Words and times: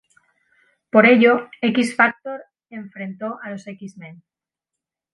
Por 0.91 1.05
ello, 1.05 1.51
X-Factor 1.61 2.45
enfrentó 2.71 3.37
a 3.39 3.51
los 3.51 3.67
X-Men. 3.67 4.23